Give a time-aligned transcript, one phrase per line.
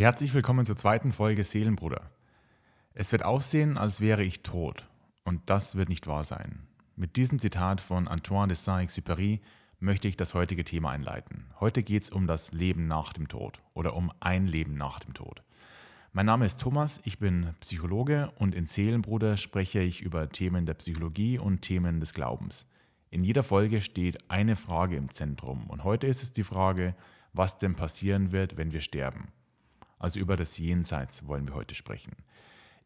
[0.00, 2.10] Herzlich willkommen zur zweiten Folge Seelenbruder.
[2.94, 4.88] Es wird aussehen, als wäre ich tot.
[5.24, 6.66] Und das wird nicht wahr sein.
[6.96, 9.40] Mit diesem Zitat von Antoine de Saint-Exupéry
[9.78, 11.50] möchte ich das heutige Thema einleiten.
[11.60, 15.12] Heute geht es um das Leben nach dem Tod oder um ein Leben nach dem
[15.12, 15.42] Tod.
[16.14, 20.74] Mein Name ist Thomas, ich bin Psychologe und in Seelenbruder spreche ich über Themen der
[20.74, 22.66] Psychologie und Themen des Glaubens.
[23.10, 26.94] In jeder Folge steht eine Frage im Zentrum und heute ist es die Frage,
[27.34, 29.30] was denn passieren wird, wenn wir sterben.
[30.00, 32.16] Also über das Jenseits wollen wir heute sprechen.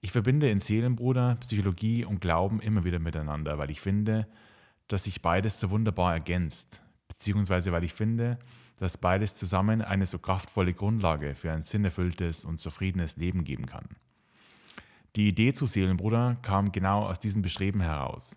[0.01, 4.27] Ich verbinde in Seelenbruder Psychologie und Glauben immer wieder miteinander, weil ich finde,
[4.89, 8.39] dass sich beides so wunderbar ergänzt, beziehungsweise weil ich finde,
[8.79, 13.97] dass beides zusammen eine so kraftvolle Grundlage für ein sinnerfülltes und zufriedenes Leben geben kann.
[15.15, 18.37] Die Idee zu Seelenbruder kam genau aus diesem Bestreben heraus.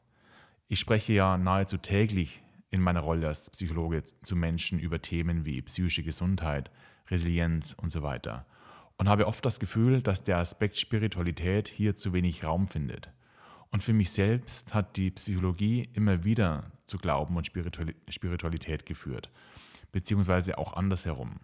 [0.68, 5.64] Ich spreche ja nahezu täglich in meiner Rolle als Psychologe zu Menschen über Themen wie
[5.64, 6.70] psychische Gesundheit,
[7.10, 8.46] Resilienz und so weiter
[8.98, 13.12] und habe oft das Gefühl, dass der Aspekt Spiritualität hier zu wenig Raum findet.
[13.70, 19.30] Und für mich selbst hat die Psychologie immer wieder zu Glauben und Spiritualität geführt,
[19.92, 21.40] beziehungsweise auch andersherum.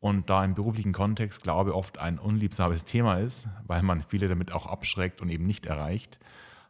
[0.00, 4.50] Und da im beruflichen Kontext Glaube oft ein unliebsames Thema ist, weil man viele damit
[4.50, 6.18] auch abschreckt und eben nicht erreicht,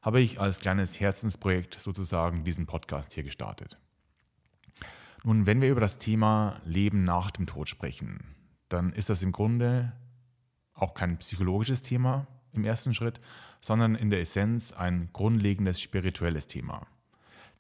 [0.02, 3.78] habe ich als kleines Herzensprojekt sozusagen diesen Podcast hier gestartet.
[5.24, 8.34] Nun, wenn wir über das Thema Leben nach dem Tod sprechen,
[8.68, 9.92] dann ist das im Grunde
[10.82, 13.20] auch kein psychologisches Thema im ersten Schritt,
[13.60, 16.86] sondern in der Essenz ein grundlegendes spirituelles Thema.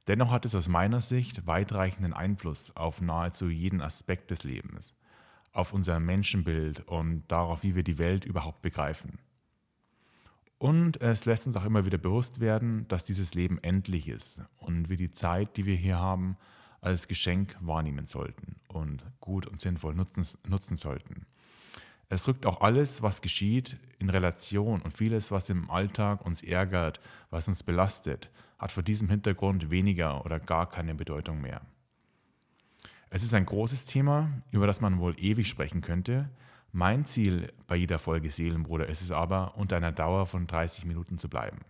[0.08, 4.94] Dennoch hat es aus meiner Sicht weitreichenden Einfluss auf nahezu jeden Aspekt des Lebens,
[5.52, 9.18] auf unser Menschenbild und darauf, wie wir die Welt überhaupt begreifen.
[10.58, 14.88] Und es lässt uns auch immer wieder bewusst werden, dass dieses Leben endlich ist und
[14.88, 16.36] wir die Zeit, die wir hier haben,
[16.80, 21.26] als Geschenk wahrnehmen sollten und gut und sinnvoll nutzen, nutzen sollten.
[22.12, 27.00] Es rückt auch alles, was geschieht, in Relation und vieles, was im Alltag uns ärgert,
[27.30, 31.62] was uns belastet, hat vor diesem Hintergrund weniger oder gar keine Bedeutung mehr.
[33.08, 36.28] Es ist ein großes Thema, über das man wohl ewig sprechen könnte.
[36.70, 41.16] Mein Ziel bei jeder Folge Seelenbruder ist es aber, unter einer Dauer von 30 Minuten
[41.16, 41.60] zu bleiben,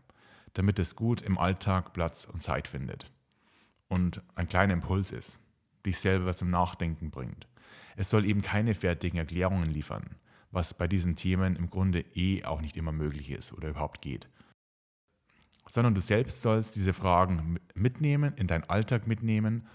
[0.55, 3.13] damit es gut im Alltag Platz und Zeit findet
[3.87, 5.39] und ein kleiner Impuls ist,
[5.87, 7.47] dich selber zum Nachdenken bringt.
[7.95, 10.17] Es soll eben keine fertigen Erklärungen liefern,
[10.53, 14.29] was bei diesen Themen im Grunde eh auch nicht immer möglich ist oder überhaupt geht.
[15.67, 19.67] Sondern du selbst sollst diese Fragen mitnehmen, in deinen Alltag mitnehmen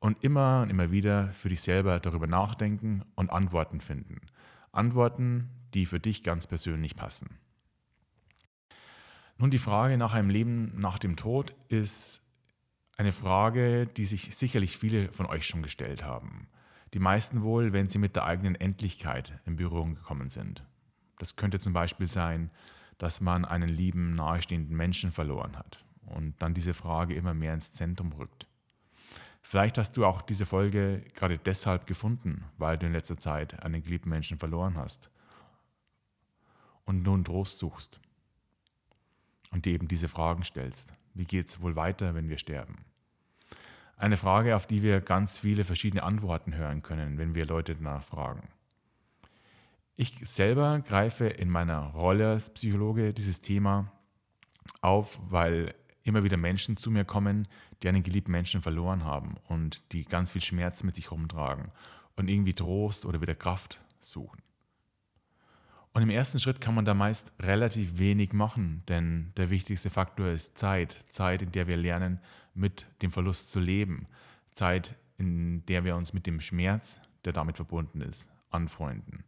[0.00, 4.20] und immer und immer wieder für dich selber darüber nachdenken und Antworten finden.
[4.72, 7.38] Antworten, die für dich ganz persönlich passen.
[9.38, 12.22] Nun, die Frage nach einem Leben nach dem Tod ist
[12.96, 16.48] eine Frage, die sich sicherlich viele von euch schon gestellt haben.
[16.94, 20.64] Die meisten wohl, wenn sie mit der eigenen Endlichkeit in Berührung gekommen sind.
[21.18, 22.52] Das könnte zum Beispiel sein,
[22.98, 27.72] dass man einen lieben, nahestehenden Menschen verloren hat und dann diese Frage immer mehr ins
[27.72, 28.46] Zentrum rückt.
[29.42, 33.82] Vielleicht hast du auch diese Folge gerade deshalb gefunden, weil du in letzter Zeit einen
[33.82, 35.10] geliebten Menschen verloren hast
[36.84, 38.00] und nun Trost suchst
[39.50, 40.94] und dir eben diese Fragen stellst.
[41.12, 42.84] Wie geht es wohl weiter, wenn wir sterben?
[43.96, 48.02] Eine Frage, auf die wir ganz viele verschiedene Antworten hören können, wenn wir Leute danach
[48.02, 48.48] fragen.
[49.96, 53.92] Ich selber greife in meiner Rolle als Psychologe dieses Thema
[54.80, 57.46] auf, weil immer wieder Menschen zu mir kommen,
[57.82, 61.70] die einen geliebten Menschen verloren haben und die ganz viel Schmerz mit sich rumtragen
[62.16, 64.42] und irgendwie Trost oder wieder Kraft suchen.
[65.92, 70.26] Und im ersten Schritt kann man da meist relativ wenig machen, denn der wichtigste Faktor
[70.26, 70.96] ist Zeit.
[71.08, 72.18] Zeit, in der wir lernen,
[72.54, 74.06] mit dem Verlust zu leben.
[74.52, 79.24] Zeit, in der wir uns mit dem Schmerz, der damit verbunden ist, anfreunden.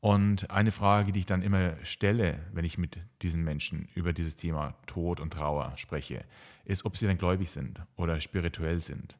[0.00, 4.36] Und eine Frage, die ich dann immer stelle, wenn ich mit diesen Menschen über dieses
[4.36, 6.24] Thema Tod und Trauer spreche,
[6.64, 9.16] ist, ob sie denn gläubig sind oder spirituell sind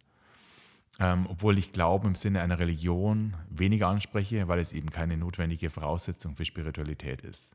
[0.99, 5.71] ähm, obwohl ich Glauben im Sinne einer Religion weniger anspreche, weil es eben keine notwendige
[5.71, 7.55] Voraussetzung für Spiritualität ist.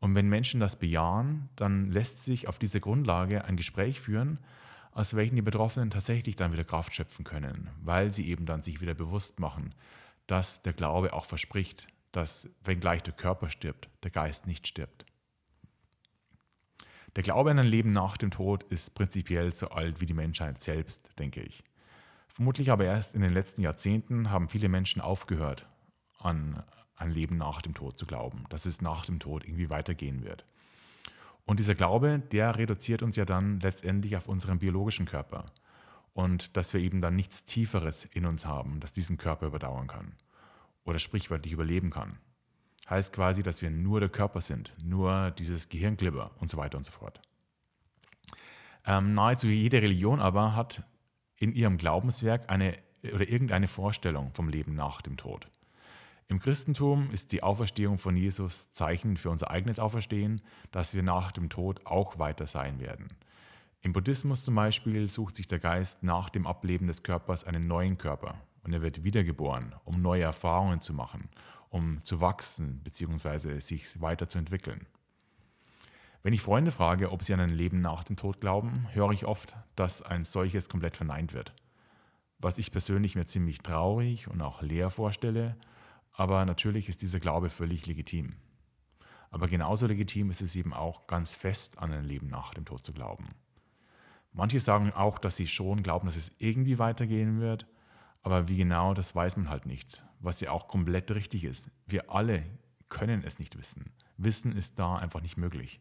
[0.00, 4.38] Und wenn Menschen das bejahen, dann lässt sich auf dieser Grundlage ein Gespräch führen,
[4.94, 8.80] aus welchem die Betroffenen tatsächlich dann wieder Kraft schöpfen können, weil sie eben dann sich
[8.80, 9.74] wieder bewusst machen,
[10.28, 15.04] dass der Glaube auch verspricht, dass wenngleich der Körper stirbt, der Geist nicht stirbt.
[17.16, 20.62] Der Glaube an ein Leben nach dem Tod ist prinzipiell so alt wie die Menschheit
[20.62, 21.64] selbst, denke ich.
[22.28, 25.68] Vermutlich aber erst in den letzten Jahrzehnten haben viele Menschen aufgehört,
[26.18, 26.62] an
[26.96, 30.44] ein Leben nach dem Tod zu glauben, dass es nach dem Tod irgendwie weitergehen wird.
[31.46, 35.46] Und dieser Glaube, der reduziert uns ja dann letztendlich auf unseren biologischen Körper
[36.14, 40.14] und dass wir eben dann nichts Tieferes in uns haben, das diesen Körper überdauern kann
[40.84, 42.18] oder sprichwörtlich überleben kann.
[42.88, 46.84] Heißt quasi, dass wir nur der Körper sind, nur dieses Gehirnglibber und so weiter und
[46.84, 47.20] so fort.
[48.86, 50.82] Ähm, nahezu jede Religion aber hat
[51.36, 55.48] in ihrem Glaubenswerk eine oder irgendeine Vorstellung vom Leben nach dem Tod.
[56.26, 60.40] Im Christentum ist die Auferstehung von Jesus Zeichen für unser eigenes Auferstehen,
[60.70, 63.08] dass wir nach dem Tod auch weiter sein werden.
[63.82, 67.98] Im Buddhismus zum Beispiel sucht sich der Geist nach dem Ableben des Körpers einen neuen
[67.98, 71.28] Körper und er wird wiedergeboren, um neue Erfahrungen zu machen,
[71.68, 73.60] um zu wachsen bzw.
[73.60, 74.86] sich weiterzuentwickeln.
[76.22, 79.26] Wenn ich Freunde frage, ob sie an ein Leben nach dem Tod glauben, höre ich
[79.26, 81.52] oft, dass ein solches komplett verneint wird.
[82.38, 85.56] Was ich persönlich mir ziemlich traurig und auch leer vorstelle,
[86.14, 88.36] aber natürlich ist dieser Glaube völlig legitim.
[89.30, 92.86] Aber genauso legitim ist es eben auch ganz fest an ein Leben nach dem Tod
[92.86, 93.30] zu glauben.
[94.32, 97.66] Manche sagen auch, dass sie schon glauben, dass es irgendwie weitergehen wird,
[98.22, 101.70] aber wie genau, das weiß man halt nicht, was ja auch komplett richtig ist.
[101.86, 102.44] Wir alle
[102.88, 103.92] können es nicht wissen.
[104.16, 105.80] Wissen ist da einfach nicht möglich.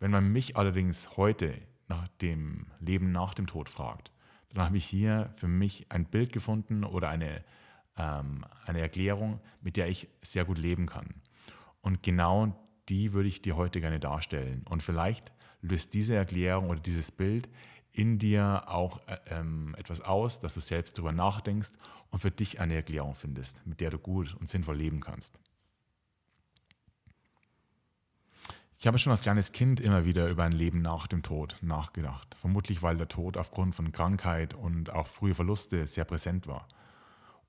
[0.00, 4.10] Wenn man mich allerdings heute nach dem Leben nach dem Tod fragt,
[4.52, 7.44] dann habe ich hier für mich ein Bild gefunden oder eine
[7.96, 11.14] ähm, eine Erklärung, mit der ich sehr gut leben kann.
[11.80, 12.56] Und genau
[12.88, 14.64] die würde ich dir heute gerne darstellen.
[14.68, 17.48] Und vielleicht löst diese Erklärung oder dieses Bild
[17.92, 21.72] in dir auch äh, ähm, etwas aus, dass du selbst darüber nachdenkst
[22.10, 25.38] und für dich eine Erklärung findest, mit der du gut und sinnvoll leben kannst.
[28.78, 32.34] Ich habe schon als kleines Kind immer wieder über ein Leben nach dem Tod nachgedacht.
[32.34, 36.66] Vermutlich, weil der Tod aufgrund von Krankheit und auch frühe Verluste sehr präsent war.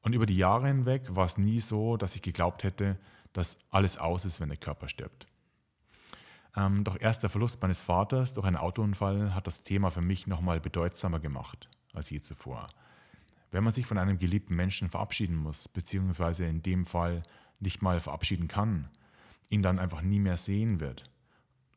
[0.03, 2.97] Und über die Jahre hinweg war es nie so, dass ich geglaubt hätte,
[3.31, 5.27] dass alles aus ist, wenn der Körper stirbt.
[6.55, 10.27] Ähm, doch erst der Verlust meines Vaters durch einen Autounfall hat das Thema für mich
[10.27, 12.67] nochmal bedeutsamer gemacht als je zuvor.
[13.49, 17.23] Wenn man sich von einem geliebten Menschen verabschieden muss, beziehungsweise in dem Fall
[17.59, 18.89] nicht mal verabschieden kann,
[19.49, 21.03] ihn dann einfach nie mehr sehen wird,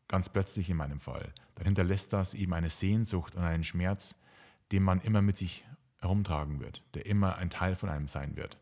[0.09, 4.15] ganz plötzlich in meinem Fall, dann hinterlässt das eben eine Sehnsucht und einen Schmerz,
[4.73, 5.65] den man immer mit sich
[5.99, 8.59] herumtragen wird, der immer ein Teil von einem sein wird.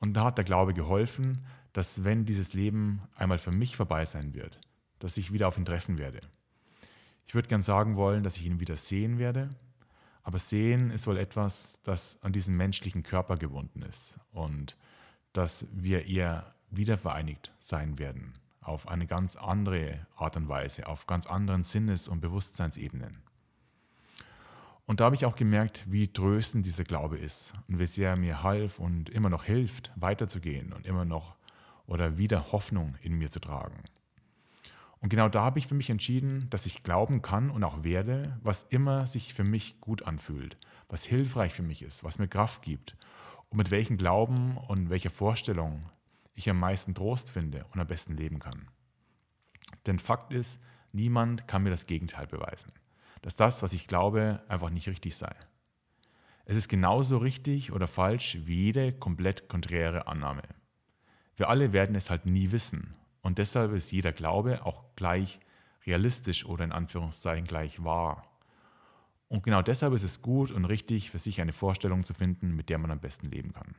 [0.00, 4.34] Und da hat der Glaube geholfen, dass wenn dieses Leben einmal für mich vorbei sein
[4.34, 4.60] wird,
[4.98, 6.20] dass ich wieder auf ihn treffen werde.
[7.26, 9.50] Ich würde gern sagen wollen, dass ich ihn wieder sehen werde,
[10.22, 14.76] aber sehen ist wohl etwas, das an diesen menschlichen Körper gebunden ist und
[15.32, 21.06] dass wir eher wieder vereinigt sein werden auf eine ganz andere Art und Weise, auf
[21.06, 23.22] ganz anderen Sinnes- und Bewusstseinsebenen.
[24.86, 28.16] Und da habe ich auch gemerkt, wie tröstend dieser Glaube ist und wie sehr er
[28.16, 31.36] mir half und immer noch hilft, weiterzugehen und immer noch
[31.86, 33.84] oder wieder Hoffnung in mir zu tragen.
[35.00, 38.38] Und genau da habe ich für mich entschieden, dass ich glauben kann und auch werde,
[38.42, 40.56] was immer sich für mich gut anfühlt,
[40.88, 42.96] was hilfreich für mich ist, was mir Kraft gibt
[43.50, 45.90] und mit welchem Glauben und welcher Vorstellung
[46.34, 48.68] ich am meisten Trost finde und am besten leben kann.
[49.86, 50.60] Denn Fakt ist,
[50.92, 52.72] niemand kann mir das Gegenteil beweisen
[53.22, 55.34] dass das, was ich glaube, einfach nicht richtig sei.
[56.44, 60.42] Es ist genauso richtig oder falsch wie jede komplett konträre Annahme.
[61.36, 65.40] Wir alle werden es halt nie wissen und deshalb ist jeder Glaube auch gleich
[65.86, 68.26] realistisch oder in Anführungszeichen gleich wahr.
[69.28, 72.68] Und genau deshalb ist es gut und richtig, für sich eine Vorstellung zu finden, mit
[72.68, 73.74] der man am besten leben kann.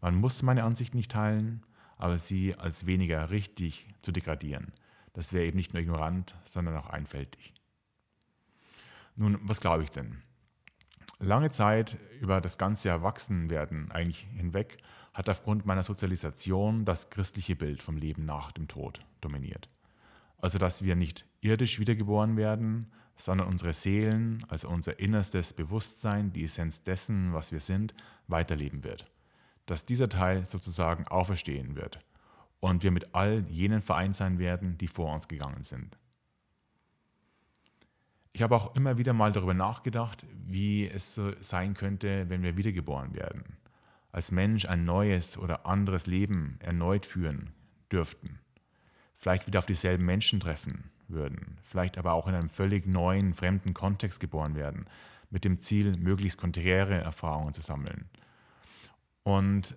[0.00, 1.66] Man muss meine Ansicht nicht teilen,
[1.96, 4.72] aber sie als weniger richtig zu degradieren.
[5.12, 7.52] Das wäre eben nicht nur ignorant, sondern auch einfältig.
[9.16, 10.22] Nun, was glaube ich denn?
[11.18, 14.78] Lange Zeit über das ganze Erwachsenwerden eigentlich hinweg
[15.12, 19.68] hat aufgrund meiner Sozialisation das christliche Bild vom Leben nach dem Tod dominiert.
[20.38, 26.44] Also dass wir nicht irdisch wiedergeboren werden, sondern unsere Seelen, also unser innerstes Bewusstsein, die
[26.44, 27.94] Essenz dessen, was wir sind,
[28.26, 29.10] weiterleben wird.
[29.66, 32.00] Dass dieser Teil sozusagen auferstehen wird
[32.60, 35.98] und wir mit all jenen vereint sein werden, die vor uns gegangen sind.
[38.32, 42.56] Ich habe auch immer wieder mal darüber nachgedacht, wie es so sein könnte, wenn wir
[42.56, 43.56] wiedergeboren werden,
[44.12, 47.52] als Mensch ein neues oder anderes Leben erneut führen
[47.90, 48.38] dürften,
[49.16, 53.74] vielleicht wieder auf dieselben Menschen treffen würden, vielleicht aber auch in einem völlig neuen, fremden
[53.74, 54.86] Kontext geboren werden,
[55.30, 58.08] mit dem Ziel, möglichst konträre Erfahrungen zu sammeln.
[59.24, 59.76] Und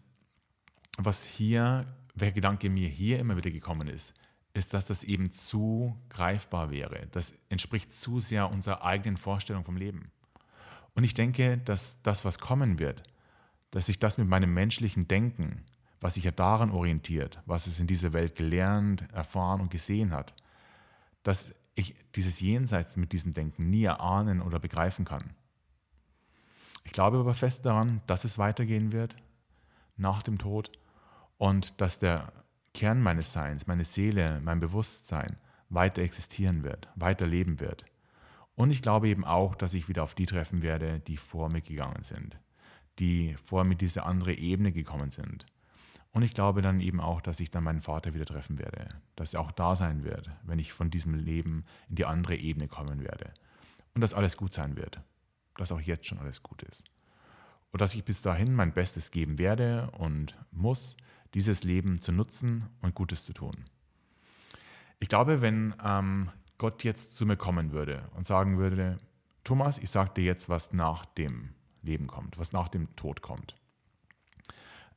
[0.98, 4.14] was hier, welcher Gedanke mir hier immer wieder gekommen ist,
[4.54, 7.08] ist, dass das eben zu greifbar wäre.
[7.12, 10.12] Das entspricht zu sehr unserer eigenen Vorstellung vom Leben.
[10.94, 13.04] Und ich denke, dass das, was kommen wird,
[13.72, 15.64] dass sich das mit meinem menschlichen Denken,
[16.00, 20.36] was sich ja daran orientiert, was es in dieser Welt gelernt, erfahren und gesehen hat,
[21.24, 25.32] dass ich dieses Jenseits mit diesem Denken nie erahnen oder begreifen kann.
[26.84, 29.16] Ich glaube aber fest daran, dass es weitergehen wird
[29.98, 30.72] nach dem Tod
[31.38, 32.32] und dass der
[32.74, 35.38] Kern meines Seins, meine Seele, mein Bewusstsein
[35.70, 37.86] weiter existieren wird, weiter leben wird.
[38.56, 41.62] Und ich glaube eben auch, dass ich wieder auf die treffen werde, die vor mir
[41.62, 42.38] gegangen sind,
[43.00, 45.46] die vor mir diese andere Ebene gekommen sind.
[46.12, 49.34] Und ich glaube dann eben auch, dass ich dann meinen Vater wieder treffen werde, dass
[49.34, 53.02] er auch da sein wird, wenn ich von diesem Leben in die andere Ebene kommen
[53.02, 53.34] werde.
[53.96, 55.02] Und dass alles gut sein wird,
[55.58, 56.86] dass auch jetzt schon alles gut ist.
[57.72, 60.98] Und dass ich bis dahin mein Bestes geben werde und muss,
[61.34, 63.66] dieses Leben zu nutzen und Gutes zu tun.
[65.00, 69.00] Ich glaube, wenn ähm, Gott jetzt zu mir kommen würde und sagen würde,
[69.44, 71.50] Thomas, ich sage dir jetzt, was nach dem
[71.82, 73.56] Leben kommt, was nach dem Tod kommt.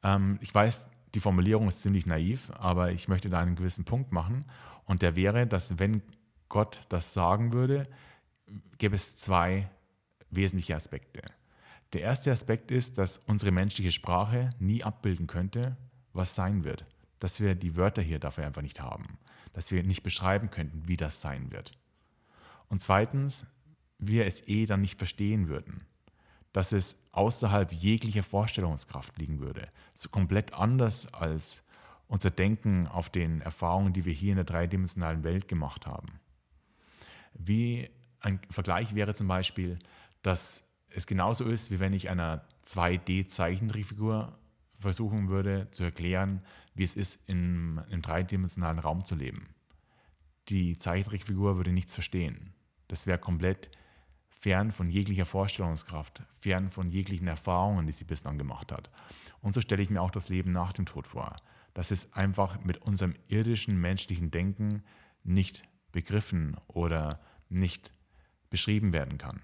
[0.02, 4.12] Ähm, ich weiß, die Formulierung ist ziemlich naiv, aber ich möchte da einen gewissen Punkt
[4.12, 4.45] machen.
[4.85, 6.02] Und der wäre, dass wenn
[6.49, 7.88] Gott das sagen würde,
[8.78, 9.69] gäbe es zwei
[10.31, 11.23] wesentliche Aspekte.
[11.93, 15.76] Der erste Aspekt ist, dass unsere menschliche Sprache nie abbilden könnte,
[16.16, 16.85] was sein wird.
[17.18, 19.18] Dass wir die Wörter hier dafür einfach nicht haben.
[19.52, 21.73] Dass wir nicht beschreiben könnten, wie das sein wird.
[22.68, 23.46] Und zweitens,
[23.99, 25.87] wir es eh dann nicht verstehen würden.
[26.52, 29.68] Dass es außerhalb jeglicher Vorstellungskraft liegen würde.
[29.94, 31.62] So komplett anders als
[32.08, 36.20] unser Denken auf den Erfahrungen, die wir hier in der dreidimensionalen Welt gemacht haben.
[37.35, 39.78] Wie ein Vergleich wäre zum Beispiel,
[40.23, 44.32] dass es genauso ist, wie wenn ich einer 2D-Zeichentrickfigur
[44.78, 46.42] versuchen würde zu erklären,
[46.75, 49.49] wie es ist, in einem dreidimensionalen Raum zu leben.
[50.49, 52.54] Die Zeichentrickfigur würde nichts verstehen.
[52.88, 53.71] Das wäre komplett
[54.28, 58.90] fern von jeglicher Vorstellungskraft, fern von jeglichen Erfahrungen, die sie bislang gemacht hat.
[59.40, 61.37] Und so stelle ich mir auch das Leben nach dem Tod vor.
[61.76, 64.83] dass es einfach mit unserem irdischen menschlichen Denken
[65.25, 67.92] nicht begriffen oder nicht
[68.49, 69.42] beschrieben werden kann.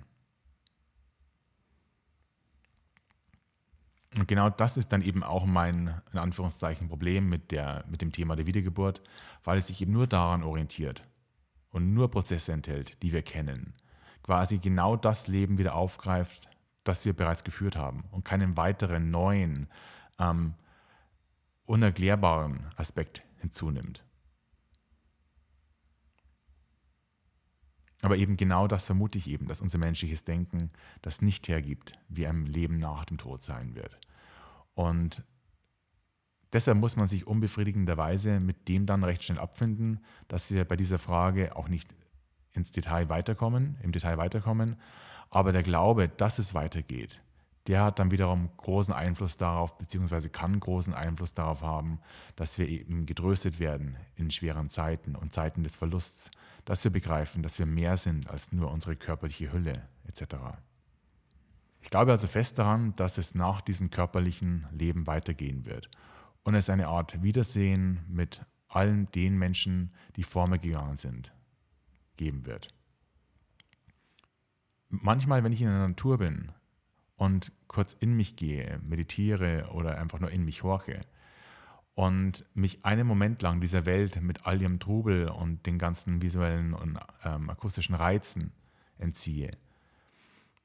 [4.16, 8.12] Und genau das ist dann eben auch mein, in Anführungszeichen, Problem mit, der, mit dem
[8.12, 9.02] Thema der Wiedergeburt,
[9.42, 11.02] weil es sich eben nur daran orientiert
[11.70, 13.74] und nur Prozesse enthält, die wir kennen.
[14.22, 16.48] Quasi genau das Leben wieder aufgreift,
[16.84, 19.68] das wir bereits geführt haben und keinen weiteren neuen,
[20.18, 20.54] ähm,
[21.64, 24.04] unerklärbaren Aspekt hinzunimmt.
[28.02, 32.26] Aber eben genau das vermute ich eben, dass unser menschliches Denken das nicht hergibt, wie
[32.26, 33.96] ein Leben nach dem Tod sein wird.
[34.74, 35.22] Und
[36.52, 40.98] deshalb muss man sich unbefriedigenderweise mit dem dann recht schnell abfinden, dass wir bei dieser
[40.98, 41.88] Frage auch nicht
[42.52, 44.76] ins Detail weiterkommen, im Detail weiterkommen.
[45.30, 47.22] Aber der Glaube, dass es weitergeht,
[47.68, 52.00] der hat dann wiederum großen Einfluss darauf, beziehungsweise kann großen Einfluss darauf haben,
[52.34, 56.30] dass wir eben getröstet werden in schweren Zeiten und Zeiten des Verlusts,
[56.64, 60.34] dass wir begreifen, dass wir mehr sind als nur unsere körperliche Hülle etc.
[61.80, 65.88] Ich glaube also fest daran, dass es nach diesem körperlichen Leben weitergehen wird
[66.42, 71.32] und es eine Art Wiedersehen mit allen den Menschen, die vor mir gegangen sind,
[72.16, 72.68] geben wird.
[74.88, 76.52] Manchmal, wenn ich in der Natur bin
[77.22, 81.02] und kurz in mich gehe, meditiere oder einfach nur in mich horche,
[81.94, 86.74] und mich einen Moment lang dieser Welt mit all ihrem Trubel und den ganzen visuellen
[86.74, 88.50] und ähm, akustischen Reizen
[88.98, 89.52] entziehe,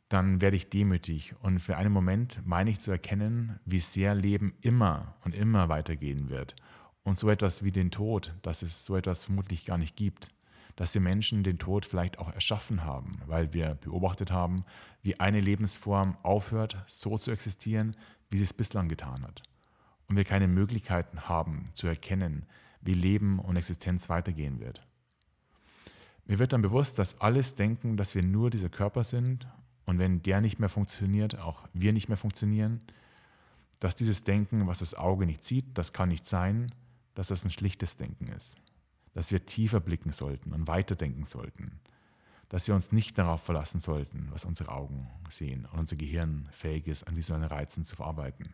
[0.09, 1.35] dann werde ich demütig.
[1.41, 6.29] Und für einen Moment meine ich zu erkennen, wie sehr Leben immer und immer weitergehen
[6.29, 6.55] wird.
[7.03, 10.31] Und so etwas wie den Tod, dass es so etwas vermutlich gar nicht gibt,
[10.77, 14.63] dass wir Menschen den Tod vielleicht auch erschaffen haben, weil wir beobachtet haben,
[15.01, 17.97] wie eine Lebensform aufhört, so zu existieren,
[18.29, 19.43] wie sie es bislang getan hat
[20.07, 22.45] und wir keine Möglichkeiten haben zu erkennen,
[22.81, 24.85] wie Leben und Existenz weitergehen wird.
[26.25, 29.47] Mir wird dann bewusst, dass alles denken, dass wir nur dieser Körper sind
[29.85, 32.83] und wenn der nicht mehr funktioniert, auch wir nicht mehr funktionieren,
[33.79, 36.73] dass dieses Denken, was das Auge nicht sieht, das kann nicht sein,
[37.15, 38.57] dass das ein schlichtes Denken ist,
[39.17, 41.79] dass wir tiefer blicken sollten und weiterdenken sollten,
[42.49, 46.85] dass wir uns nicht darauf verlassen sollten, was unsere Augen sehen und unser Gehirn fähig
[46.85, 48.53] ist, an visuellen Reizen zu verarbeiten.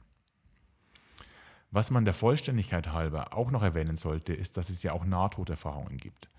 [1.71, 5.97] Was man der Vollständigkeit halber auch noch erwähnen sollte, ist, dass es ja auch Nahtoderfahrungen
[5.97, 6.29] gibt.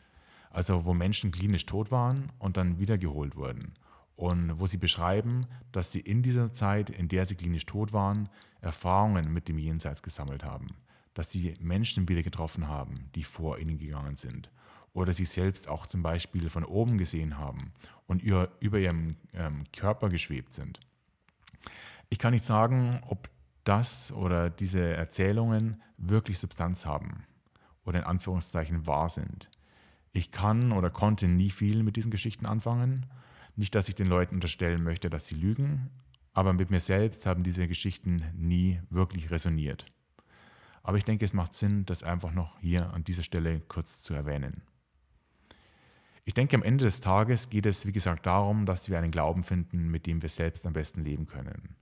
[0.48, 3.74] Also wo Menschen klinisch tot waren und dann wiedergeholt wurden.
[4.16, 8.30] Und wo sie beschreiben, dass sie in dieser Zeit, in der sie klinisch tot waren,
[8.62, 10.68] Erfahrungen mit dem Jenseits gesammelt haben.
[11.14, 14.50] Dass sie Menschen wieder getroffen haben, die vor ihnen gegangen sind.
[14.92, 17.72] Oder sie selbst auch zum Beispiel von oben gesehen haben
[18.06, 20.80] und über, ihrem ähm, Körper geschwebt sind.
[22.10, 23.28] Ich kann nicht sagen, ob
[23.64, 27.24] das oder diese Erzählungen wirklich Substanz haben
[27.84, 29.50] oder in Anführungszeichen wahr sind.
[30.12, 33.06] Ich kann oder konnte nie viel mit diesen Geschichten anfangen.
[33.56, 35.90] Nicht, dass ich den Leuten unterstellen möchte, dass sie lügen,
[36.32, 39.86] aber mit mir selbst haben diese Geschichten nie wirklich resoniert.
[40.84, 44.14] Aber ich denke, es macht Sinn, das einfach noch hier an dieser Stelle kurz zu
[44.14, 44.62] erwähnen.
[46.26, 49.42] Ich denke, am Ende des Tages geht es, wie gesagt, darum, dass wir einen Glauben
[49.42, 51.76] finden, mit dem wir selbst am besten leben können.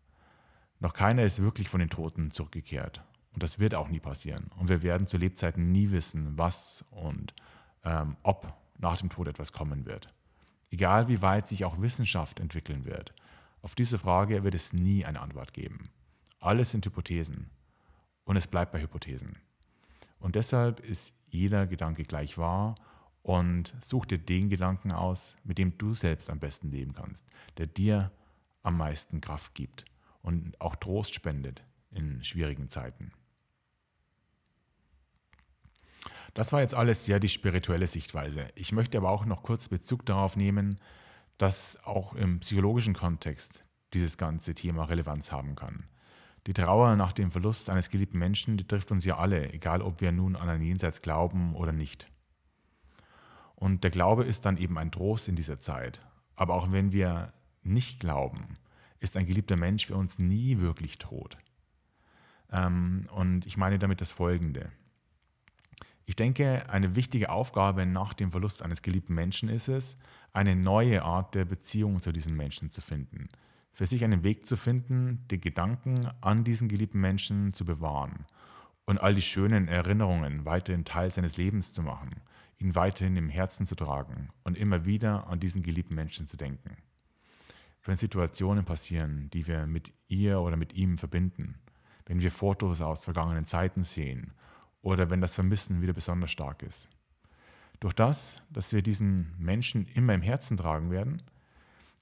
[0.79, 3.03] Noch keiner ist wirklich von den Toten zurückgekehrt.
[3.35, 4.51] Und das wird auch nie passieren.
[4.57, 7.35] Und wir werden zu Lebzeiten nie wissen, was und
[7.85, 10.13] ähm, ob nach dem Tod etwas kommen wird.
[10.71, 13.15] Egal wie weit sich auch Wissenschaft entwickeln wird.
[13.63, 15.91] Auf diese Frage wird es nie eine Antwort geben.
[16.41, 17.51] Alles sind Hypothesen.
[18.25, 19.37] Und es bleibt bei Hypothesen.
[20.19, 22.77] Und deshalb ist jeder Gedanke gleich wahr
[23.23, 27.27] und such dir den Gedanken aus, mit dem du selbst am besten leben kannst,
[27.59, 28.13] der dir
[28.63, 29.85] am meisten Kraft gibt
[30.23, 33.13] und auch Trost spendet in schwierigen Zeiten.
[36.35, 38.49] Das war jetzt alles sehr die spirituelle Sichtweise.
[38.55, 40.79] Ich möchte aber auch noch kurz Bezug darauf nehmen,
[41.37, 45.89] dass auch im psychologischen Kontext dieses ganze Thema Relevanz haben kann.
[46.47, 50.01] Die Trauer nach dem Verlust eines geliebten Menschen, die trifft uns ja alle, egal ob
[50.01, 52.11] wir nun an ein Jenseits glauben oder nicht.
[53.55, 56.01] Und der Glaube ist dann eben ein Trost in dieser Zeit.
[56.35, 57.33] Aber auch wenn wir
[57.63, 58.55] nicht glauben,
[58.99, 61.37] ist ein geliebter Mensch für uns nie wirklich tot.
[62.51, 64.73] Ähm, und ich meine damit das Folgende.
[66.05, 69.97] Ich denke, eine wichtige Aufgabe nach dem Verlust eines geliebten Menschen ist es,
[70.33, 73.29] eine neue Art der Beziehung zu diesem Menschen zu finden.
[73.73, 78.27] Für sich einen Weg zu finden, die Gedanken an diesen geliebten Menschen zu bewahren
[78.85, 82.21] und all die schönen Erinnerungen weiterhin Teil seines Lebens zu machen,
[82.59, 86.77] ihn weiterhin im Herzen zu tragen und immer wieder an diesen geliebten Menschen zu denken.
[87.83, 91.59] Wenn Situationen passieren, die wir mit ihr oder mit ihm verbinden,
[92.07, 94.35] wenn wir Fotos aus vergangenen Zeiten sehen
[94.83, 96.89] oder wenn das Vermissen wieder besonders stark ist.
[97.81, 101.23] Durch das, dass wir diesen Menschen immer im Herzen tragen werden,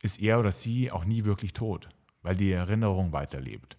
[0.02, 1.88] ist er oder sie auch nie wirklich tot,
[2.22, 3.76] weil die Erinnerung weiterlebt,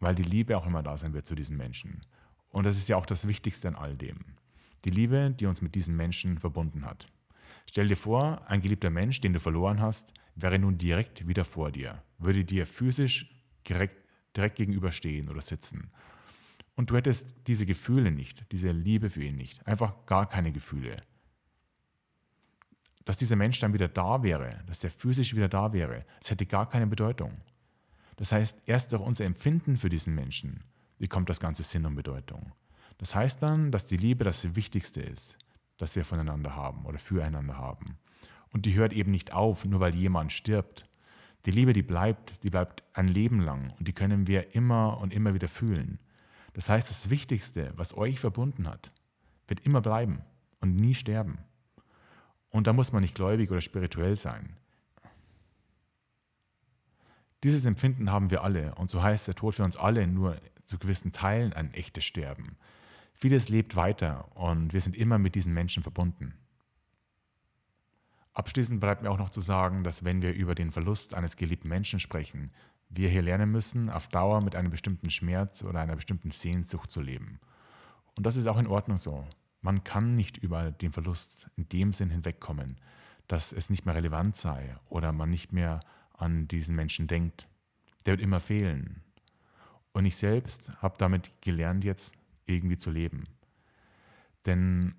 [0.00, 2.02] weil die Liebe auch immer da sein wird zu diesem Menschen.
[2.50, 4.18] Und das ist ja auch das Wichtigste an all dem.
[4.84, 7.08] Die Liebe, die uns mit diesem Menschen verbunden hat.
[7.68, 11.72] Stell dir vor, ein geliebter Mensch, den du verloren hast, wäre nun direkt wieder vor
[11.72, 13.30] dir, würde dir physisch
[13.66, 13.96] direkt,
[14.36, 15.90] direkt gegenüberstehen oder sitzen
[16.76, 20.96] und du hättest diese Gefühle nicht, diese Liebe für ihn nicht, einfach gar keine Gefühle.
[23.04, 26.46] Dass dieser Mensch dann wieder da wäre, dass der physisch wieder da wäre, das hätte
[26.46, 27.32] gar keine Bedeutung.
[28.16, 30.64] Das heißt, erst durch unser Empfinden für diesen Menschen
[30.98, 32.52] bekommt das Ganze Sinn und Bedeutung.
[32.98, 35.36] Das heißt dann, dass die Liebe das Wichtigste ist,
[35.78, 37.98] das wir voneinander haben oder füreinander haben.
[38.50, 40.88] Und die hört eben nicht auf, nur weil jemand stirbt.
[41.44, 45.12] Die Liebe, die bleibt, die bleibt ein Leben lang und die können wir immer und
[45.12, 45.98] immer wieder fühlen.
[46.54, 48.92] Das heißt, das Wichtigste, was euch verbunden hat,
[49.48, 50.22] wird immer bleiben
[50.60, 51.38] und nie sterben.
[52.54, 54.54] Und da muss man nicht gläubig oder spirituell sein.
[57.42, 60.78] Dieses Empfinden haben wir alle und so heißt der Tod für uns alle nur zu
[60.78, 62.56] gewissen Teilen ein echtes Sterben.
[63.12, 66.34] Vieles lebt weiter und wir sind immer mit diesen Menschen verbunden.
[68.34, 71.68] Abschließend bleibt mir auch noch zu sagen, dass wenn wir über den Verlust eines geliebten
[71.68, 72.52] Menschen sprechen,
[72.88, 77.00] wir hier lernen müssen, auf Dauer mit einem bestimmten Schmerz oder einer bestimmten Sehnsucht zu
[77.00, 77.40] leben.
[78.14, 79.26] Und das ist auch in Ordnung so.
[79.64, 82.76] Man kann nicht über den Verlust in dem Sinn hinwegkommen,
[83.28, 85.80] dass es nicht mehr relevant sei oder man nicht mehr
[86.12, 87.48] an diesen Menschen denkt.
[88.04, 89.00] Der wird immer fehlen.
[89.94, 93.24] Und ich selbst habe damit gelernt, jetzt irgendwie zu leben.
[94.44, 94.96] Denn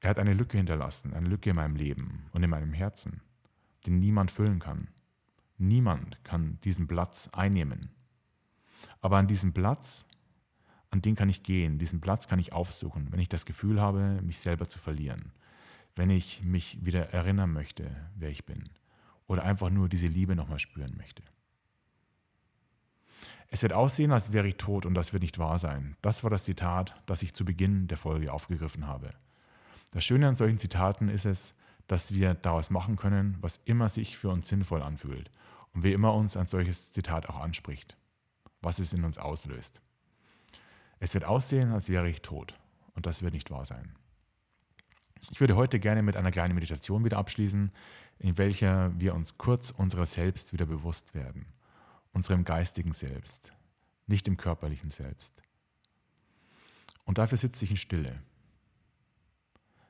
[0.00, 3.22] er hat eine Lücke hinterlassen, eine Lücke in meinem Leben und in meinem Herzen,
[3.86, 4.88] die niemand füllen kann.
[5.56, 7.88] Niemand kann diesen Platz einnehmen.
[9.00, 10.06] Aber an diesem Platz,
[10.90, 14.20] an den kann ich gehen, diesen Platz kann ich aufsuchen, wenn ich das Gefühl habe,
[14.22, 15.32] mich selber zu verlieren,
[15.96, 18.70] wenn ich mich wieder erinnern möchte, wer ich bin
[19.26, 21.22] oder einfach nur diese Liebe nochmal spüren möchte.
[23.50, 25.96] Es wird aussehen, als wäre ich tot und das wird nicht wahr sein.
[26.02, 29.14] Das war das Zitat, das ich zu Beginn der Folge aufgegriffen habe.
[29.92, 31.54] Das Schöne an solchen Zitaten ist es,
[31.86, 35.30] dass wir daraus machen können, was immer sich für uns sinnvoll anfühlt
[35.72, 37.96] und wie immer uns ein solches Zitat auch anspricht,
[38.60, 39.80] was es in uns auslöst.
[41.00, 42.58] Es wird aussehen, als wäre ich tot
[42.94, 43.94] und das wird nicht wahr sein.
[45.30, 47.72] Ich würde heute gerne mit einer kleinen Meditation wieder abschließen,
[48.18, 51.46] in welcher wir uns kurz unserer Selbst wieder bewusst werden,
[52.12, 53.52] unserem geistigen Selbst,
[54.06, 55.42] nicht dem körperlichen Selbst.
[57.04, 58.20] Und dafür sitze ich in Stille.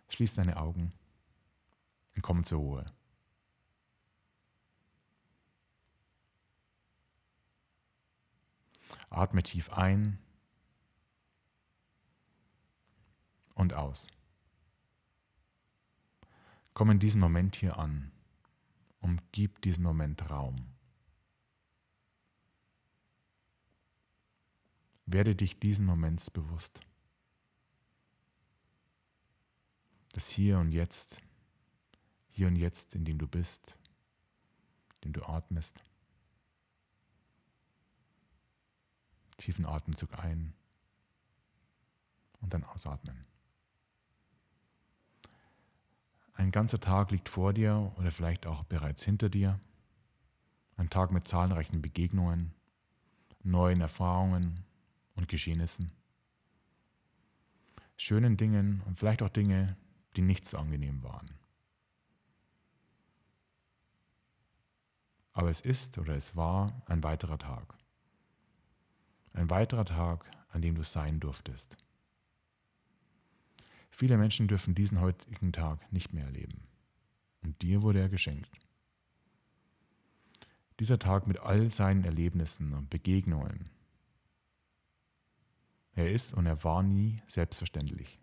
[0.09, 0.93] Schließ deine Augen
[2.17, 2.87] und komm zur Ruhe.
[9.11, 10.19] Atme tief ein
[13.59, 14.09] und aus.
[16.75, 18.13] Komm in diesen Moment hier an
[19.01, 20.75] und gib diesem Moment Raum.
[25.07, 26.81] Werde dich diesen Moments bewusst.
[30.13, 31.21] Das Hier und Jetzt,
[32.31, 33.77] hier und jetzt, in dem du bist,
[34.95, 35.83] in dem du atmest.
[39.37, 40.55] Tiefen Atemzug ein
[42.41, 43.27] und dann ausatmen.
[46.39, 49.59] Ein ganzer Tag liegt vor dir oder vielleicht auch bereits hinter dir.
[50.77, 52.55] Ein Tag mit zahlreichen Begegnungen,
[53.43, 54.65] neuen Erfahrungen
[55.17, 55.91] und Geschehnissen.
[57.97, 59.77] Schönen Dingen und vielleicht auch Dinge,
[60.15, 61.29] die nicht so angenehm waren.
[65.33, 67.75] Aber es ist oder es war ein weiterer Tag.
[69.33, 71.77] Ein weiterer Tag, an dem du sein durftest.
[73.91, 76.69] Viele Menschen dürfen diesen heutigen Tag nicht mehr erleben.
[77.43, 78.51] Und dir wurde er geschenkt.
[80.81, 83.71] Dieser Tag mit all seinen Erlebnissen und Begegnungen.
[85.95, 88.21] Er ist und er war nie selbstverständlich.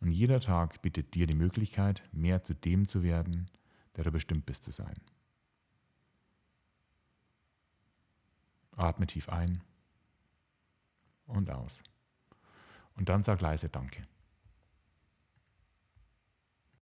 [0.00, 3.50] Und jeder Tag bietet dir die Möglichkeit, mehr zu dem zu werden,
[3.96, 4.94] der du bestimmt bist zu sein.
[8.76, 9.62] Atme tief ein
[11.26, 11.82] und aus.
[13.00, 14.02] Und dann sag leise Danke.